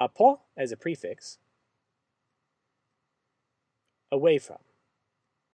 [0.00, 1.38] apo as a prefix,
[4.10, 4.58] away from.